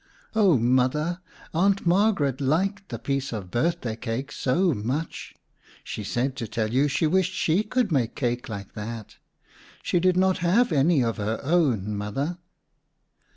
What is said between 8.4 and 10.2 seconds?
like that. She did